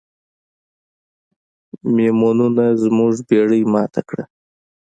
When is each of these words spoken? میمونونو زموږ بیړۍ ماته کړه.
میمونونو 1.95 2.65
زموږ 2.83 3.13
بیړۍ 3.27 3.61
ماته 3.73 4.01
کړه. 4.09 4.23